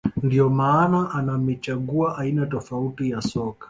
ndiyo 0.23 0.49
maana 0.49 1.11
anamechagua 1.11 2.17
aina 2.17 2.45
tofauti 2.45 3.09
ya 3.09 3.21
soka 3.21 3.59